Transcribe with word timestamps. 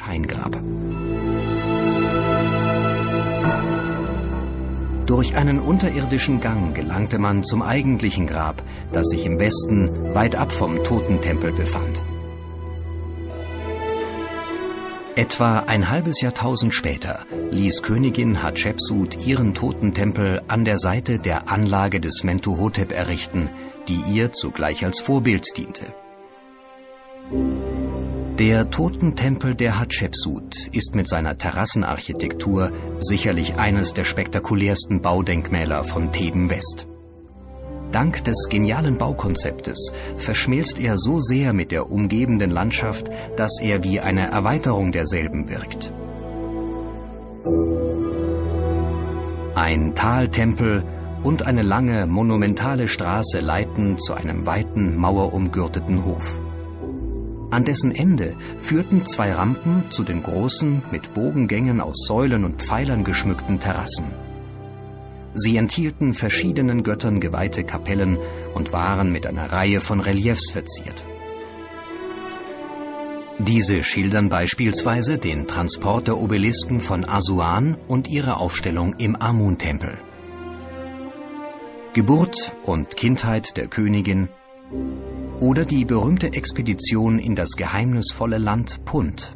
Scheingrab. 0.00 0.56
Durch 5.06 5.36
einen 5.36 5.60
unterirdischen 5.60 6.40
Gang 6.40 6.74
gelangte 6.74 7.18
man 7.18 7.44
zum 7.44 7.60
eigentlichen 7.62 8.26
Grab, 8.26 8.62
das 8.92 9.08
sich 9.08 9.26
im 9.26 9.38
Westen 9.38 10.14
weit 10.14 10.36
ab 10.36 10.52
vom 10.52 10.82
Totentempel 10.84 11.52
befand. 11.52 12.02
Etwa 15.16 15.58
ein 15.60 15.90
halbes 15.90 16.22
Jahrtausend 16.22 16.72
später 16.72 17.26
ließ 17.50 17.82
Königin 17.82 18.42
Hatschepsut 18.42 19.26
ihren 19.26 19.52
Totentempel 19.52 20.40
an 20.48 20.64
der 20.64 20.78
Seite 20.78 21.18
der 21.18 21.50
Anlage 21.50 22.00
des 22.00 22.24
Mentuhotep 22.24 22.90
errichten, 22.92 23.50
die 23.88 24.00
ihr 24.10 24.32
zugleich 24.32 24.82
als 24.84 24.98
Vorbild 25.00 25.58
diente. 25.58 25.92
Der 28.40 28.70
Totentempel 28.70 29.54
der 29.54 29.78
Hatschepsut 29.78 30.68
ist 30.72 30.94
mit 30.94 31.06
seiner 31.06 31.36
Terrassenarchitektur 31.36 32.72
sicherlich 32.98 33.56
eines 33.56 33.92
der 33.92 34.04
spektakulärsten 34.04 35.02
Baudenkmäler 35.02 35.84
von 35.84 36.10
Theben 36.10 36.48
West. 36.48 36.86
Dank 37.92 38.24
des 38.24 38.48
genialen 38.48 38.96
Baukonzeptes 38.96 39.92
verschmilzt 40.16 40.80
er 40.80 40.96
so 40.96 41.20
sehr 41.20 41.52
mit 41.52 41.70
der 41.70 41.90
umgebenden 41.90 42.50
Landschaft, 42.50 43.10
dass 43.36 43.60
er 43.60 43.84
wie 43.84 44.00
eine 44.00 44.30
Erweiterung 44.30 44.90
derselben 44.90 45.50
wirkt. 45.50 45.92
Ein 49.54 49.94
Taltempel 49.94 50.82
und 51.22 51.46
eine 51.46 51.60
lange, 51.60 52.06
monumentale 52.06 52.88
Straße 52.88 53.40
leiten 53.40 53.98
zu 53.98 54.14
einem 54.14 54.46
weiten, 54.46 54.96
mauerumgürteten 54.96 56.06
Hof. 56.06 56.40
An 57.50 57.64
dessen 57.64 57.92
Ende 57.92 58.36
führten 58.58 59.06
zwei 59.06 59.32
Rampen 59.32 59.84
zu 59.90 60.04
den 60.04 60.22
großen, 60.22 60.82
mit 60.92 61.14
Bogengängen 61.14 61.80
aus 61.80 62.06
Säulen 62.06 62.44
und 62.44 62.62
Pfeilern 62.62 63.02
geschmückten 63.02 63.58
Terrassen. 63.58 64.06
Sie 65.34 65.56
enthielten 65.56 66.14
verschiedenen 66.14 66.82
Göttern 66.82 67.20
geweihte 67.20 67.64
Kapellen 67.64 68.18
und 68.54 68.72
waren 68.72 69.12
mit 69.12 69.26
einer 69.26 69.52
Reihe 69.52 69.80
von 69.80 70.00
Reliefs 70.00 70.50
verziert. 70.50 71.04
Diese 73.38 73.82
schildern 73.82 74.28
beispielsweise 74.28 75.18
den 75.18 75.46
Transport 75.46 76.08
der 76.08 76.18
Obelisken 76.18 76.78
von 76.78 77.08
Asuan 77.08 77.76
und 77.88 78.08
ihre 78.08 78.36
Aufstellung 78.36 78.94
im 78.98 79.16
Amun-Tempel. 79.16 79.98
Geburt 81.94 82.52
und 82.64 82.96
Kindheit 82.96 83.56
der 83.56 83.68
Königin 83.68 84.28
oder 85.40 85.64
die 85.64 85.84
berühmte 85.84 86.32
Expedition 86.32 87.18
in 87.18 87.34
das 87.34 87.52
geheimnisvolle 87.52 88.38
Land 88.38 88.84
Punt. 88.84 89.34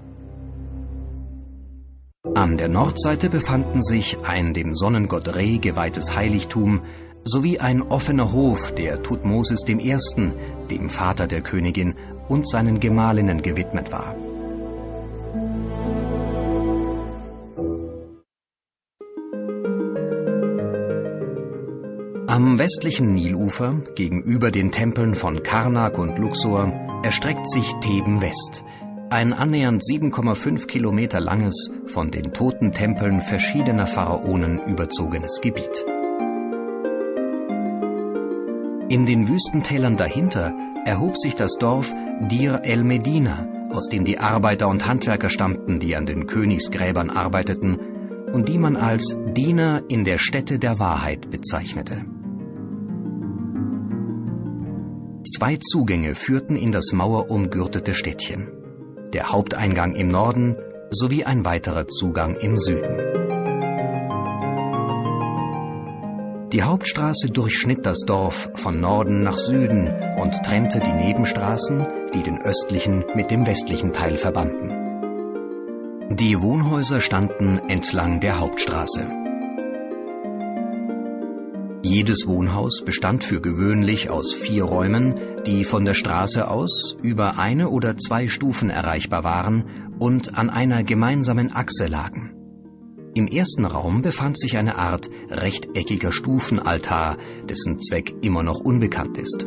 An 2.34 2.56
der 2.56 2.68
Nordseite 2.68 3.30
befanden 3.30 3.82
sich 3.82 4.18
ein 4.26 4.54
dem 4.54 4.74
Sonnengott 4.74 5.34
Re 5.34 5.58
geweihtes 5.58 6.14
Heiligtum 6.16 6.82
sowie 7.24 7.58
ein 7.58 7.82
offener 7.82 8.32
Hof, 8.32 8.72
der 8.74 9.02
Tutmosis 9.02 9.66
I., 9.68 9.96
dem 10.70 10.90
Vater 10.90 11.26
der 11.26 11.42
Königin, 11.42 11.94
und 12.28 12.48
seinen 12.48 12.80
Gemahlinnen 12.80 13.42
gewidmet 13.42 13.92
war. 13.92 14.14
Am 22.34 22.58
westlichen 22.58 23.14
Nilufer, 23.14 23.76
gegenüber 23.94 24.50
den 24.50 24.72
Tempeln 24.72 25.14
von 25.14 25.44
Karnak 25.44 25.96
und 25.96 26.18
Luxor, 26.18 26.66
erstreckt 27.04 27.48
sich 27.48 27.72
Theben 27.74 28.20
West, 28.20 28.64
ein 29.08 29.32
annähernd 29.32 29.84
7,5 29.84 30.66
Kilometer 30.66 31.20
langes, 31.20 31.70
von 31.86 32.10
den 32.10 32.32
toten 32.32 32.72
Tempeln 32.72 33.20
verschiedener 33.20 33.86
Pharaonen 33.86 34.60
überzogenes 34.66 35.40
Gebiet. 35.42 35.84
In 38.88 39.06
den 39.06 39.28
Wüstentälern 39.28 39.96
dahinter 39.96 40.52
erhob 40.84 41.16
sich 41.16 41.36
das 41.36 41.56
Dorf 41.58 41.94
Dir 42.22 42.62
el 42.64 42.82
Medina, 42.82 43.46
aus 43.70 43.88
dem 43.88 44.04
die 44.04 44.18
Arbeiter 44.18 44.66
und 44.66 44.88
Handwerker 44.88 45.30
stammten, 45.30 45.78
die 45.78 45.94
an 45.94 46.04
den 46.04 46.26
Königsgräbern 46.26 47.10
arbeiteten 47.10 47.78
und 48.32 48.48
die 48.48 48.58
man 48.58 48.74
als 48.74 49.16
Diener 49.36 49.84
in 49.88 50.02
der 50.02 50.18
Stätte 50.18 50.58
der 50.58 50.80
Wahrheit 50.80 51.30
bezeichnete. 51.30 52.04
Zwei 55.36 55.56
Zugänge 55.56 56.14
führten 56.14 56.54
in 56.54 56.70
das 56.70 56.92
mauerumgürtete 56.92 57.92
Städtchen. 57.92 58.52
Der 59.12 59.32
Haupteingang 59.32 59.96
im 59.96 60.06
Norden 60.06 60.56
sowie 60.90 61.24
ein 61.24 61.44
weiterer 61.44 61.88
Zugang 61.88 62.36
im 62.36 62.56
Süden. 62.56 62.98
Die 66.52 66.62
Hauptstraße 66.62 67.30
durchschnitt 67.30 67.84
das 67.84 68.00
Dorf 68.06 68.50
von 68.54 68.80
Norden 68.80 69.24
nach 69.24 69.36
Süden 69.36 69.92
und 70.22 70.40
trennte 70.44 70.78
die 70.78 70.92
Nebenstraßen, 70.92 71.84
die 72.14 72.22
den 72.22 72.40
östlichen 72.40 73.04
mit 73.16 73.32
dem 73.32 73.44
westlichen 73.44 73.92
Teil 73.92 74.16
verbanden. 74.16 74.70
Die 76.10 76.40
Wohnhäuser 76.40 77.00
standen 77.00 77.58
entlang 77.68 78.20
der 78.20 78.38
Hauptstraße. 78.38 79.23
Jedes 81.84 82.26
Wohnhaus 82.26 82.82
bestand 82.82 83.24
für 83.24 83.42
gewöhnlich 83.42 84.08
aus 84.08 84.32
vier 84.32 84.64
Räumen, 84.64 85.16
die 85.46 85.64
von 85.64 85.84
der 85.84 85.92
Straße 85.92 86.50
aus 86.50 86.96
über 87.02 87.38
eine 87.38 87.68
oder 87.68 87.98
zwei 87.98 88.26
Stufen 88.26 88.70
erreichbar 88.70 89.22
waren 89.22 89.92
und 89.98 90.38
an 90.38 90.48
einer 90.48 90.82
gemeinsamen 90.82 91.52
Achse 91.52 91.86
lagen. 91.86 92.32
Im 93.12 93.28
ersten 93.28 93.66
Raum 93.66 94.00
befand 94.00 94.38
sich 94.40 94.56
eine 94.56 94.78
Art 94.78 95.10
rechteckiger 95.28 96.10
Stufenaltar, 96.10 97.18
dessen 97.50 97.78
Zweck 97.82 98.14
immer 98.22 98.42
noch 98.42 98.60
unbekannt 98.60 99.18
ist. 99.18 99.46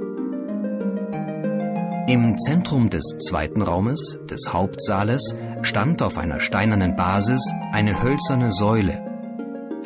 Im 2.08 2.38
Zentrum 2.38 2.92
des 2.92 3.16
zweiten 3.18 3.64
Raumes, 3.64 4.20
des 4.30 4.54
Hauptsaales, 4.54 5.34
stand 5.64 6.04
auf 6.04 6.20
einer 6.20 6.40
steinernen 6.40 6.96
Basis 6.96 7.42
eine 7.74 8.04
hölzerne 8.04 8.52
Säule, 8.52 9.07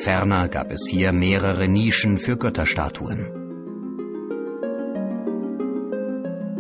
Ferner 0.04 0.48
gab 0.48 0.72
es 0.72 0.88
hier 0.90 1.14
mehrere 1.14 1.68
Nischen 1.68 2.18
für 2.18 2.36
Götterstatuen. 2.36 3.28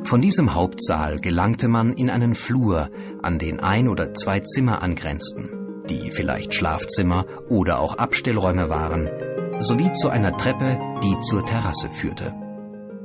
Von 0.03 0.21
diesem 0.21 0.53
Hauptsaal 0.53 1.15
gelangte 1.15 1.67
man 1.67 1.93
in 1.93 2.11
einen 2.11 2.35
Flur, 2.35 2.91
an 3.23 3.39
den 3.39 3.59
ein 3.59 3.87
oder 3.87 4.13
zwei 4.13 4.41
Zimmer 4.41 4.83
angrenzten, 4.83 5.49
die 5.89 6.11
vielleicht 6.11 6.53
Schlafzimmer 6.53 7.25
oder 7.49 7.79
auch 7.79 7.97
Abstellräume 7.97 8.69
waren, 8.69 9.09
sowie 9.57 9.91
zu 9.93 10.09
einer 10.09 10.37
Treppe, 10.37 10.77
die 11.03 11.17
zur 11.21 11.43
Terrasse 11.43 11.89
führte. 11.89 12.35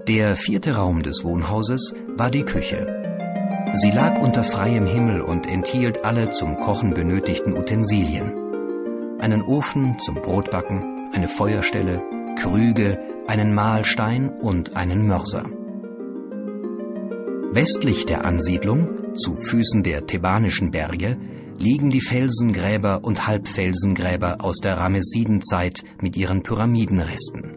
Der 0.06 0.36
vierte 0.36 0.76
Raum 0.76 1.02
des 1.02 1.24
Wohnhauses 1.24 1.94
war 2.14 2.30
die 2.30 2.44
Küche. 2.44 3.72
Sie 3.72 3.90
lag 3.90 4.20
unter 4.20 4.44
freiem 4.44 4.84
Himmel 4.84 5.22
und 5.22 5.46
enthielt 5.46 6.04
alle 6.04 6.30
zum 6.30 6.58
Kochen 6.58 6.92
benötigten 6.92 7.54
Utensilien 7.54 8.45
einen 9.26 9.42
Ofen 9.42 9.98
zum 9.98 10.14
Brotbacken, 10.14 11.10
eine 11.12 11.26
Feuerstelle, 11.26 12.00
Krüge, 12.38 12.96
einen 13.26 13.54
Mahlstein 13.54 14.28
und 14.28 14.76
einen 14.76 15.04
Mörser. 15.08 15.50
Westlich 17.50 18.06
der 18.06 18.24
Ansiedlung, 18.24 19.16
zu 19.16 19.34
Füßen 19.34 19.82
der 19.82 20.06
thebanischen 20.06 20.70
Berge, 20.70 21.16
liegen 21.58 21.90
die 21.90 22.00
Felsengräber 22.00 23.00
und 23.02 23.26
Halbfelsengräber 23.26 24.44
aus 24.44 24.58
der 24.58 24.78
Ramessidenzeit 24.78 25.82
mit 26.00 26.16
ihren 26.16 26.44
Pyramidenresten. 26.44 27.56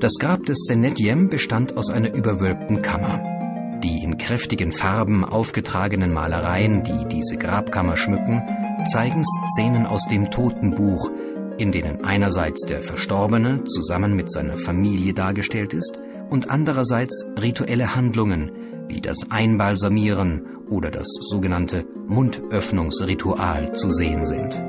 Das 0.00 0.14
Grab 0.18 0.42
des 0.46 0.58
Senedjem 0.66 1.28
bestand 1.28 1.76
aus 1.76 1.90
einer 1.90 2.12
überwölbten 2.12 2.82
Kammer. 2.82 3.33
Die 3.84 4.02
in 4.02 4.16
kräftigen 4.16 4.72
Farben 4.72 5.26
aufgetragenen 5.26 6.10
Malereien, 6.10 6.84
die 6.84 7.06
diese 7.06 7.36
Grabkammer 7.36 7.98
schmücken, 7.98 8.42
zeigen 8.90 9.22
Szenen 9.52 9.84
aus 9.84 10.08
dem 10.08 10.30
Totenbuch, 10.30 11.10
in 11.58 11.70
denen 11.70 12.02
einerseits 12.02 12.62
der 12.62 12.80
Verstorbene 12.80 13.64
zusammen 13.64 14.16
mit 14.16 14.32
seiner 14.32 14.56
Familie 14.56 15.12
dargestellt 15.12 15.74
ist 15.74 15.98
und 16.30 16.48
andererseits 16.48 17.26
rituelle 17.38 17.94
Handlungen 17.94 18.52
wie 18.88 19.02
das 19.02 19.30
Einbalsamieren 19.30 20.46
oder 20.70 20.90
das 20.90 21.06
sogenannte 21.20 21.84
Mundöffnungsritual 22.06 23.74
zu 23.74 23.92
sehen 23.92 24.24
sind. 24.24 24.62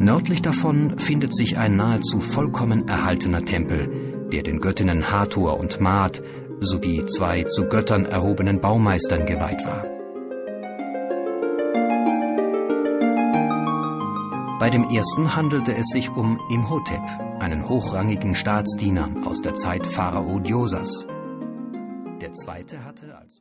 Nördlich 0.00 0.42
davon 0.42 0.98
findet 0.98 1.36
sich 1.36 1.56
ein 1.56 1.76
nahezu 1.76 2.18
vollkommen 2.18 2.88
erhaltener 2.88 3.44
Tempel, 3.44 4.26
der 4.32 4.42
den 4.42 4.60
Göttinnen 4.60 5.12
Hathor 5.12 5.60
und 5.60 5.80
Maat 5.80 6.20
sowie 6.60 7.04
zwei 7.06 7.42
zu 7.44 7.66
Göttern 7.66 8.06
erhobenen 8.06 8.60
Baumeistern 8.60 9.26
geweiht 9.26 9.64
war. 9.64 9.86
Bei 14.58 14.70
dem 14.70 14.84
ersten 14.84 15.36
handelte 15.36 15.76
es 15.76 15.86
sich 15.88 16.08
um 16.10 16.40
Imhotep, 16.50 17.02
einen 17.40 17.68
hochrangigen 17.68 18.34
Staatsdiener 18.34 19.10
aus 19.24 19.42
der 19.42 19.54
Zeit 19.54 19.86
Pharao 19.86 20.38
Diosas. 20.40 21.06
Der 22.20 22.32
zweite 22.32 22.84
hatte 22.84 23.16
als 23.16 23.34